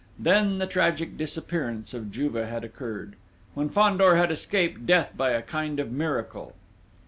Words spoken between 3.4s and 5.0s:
when Fandor had escaped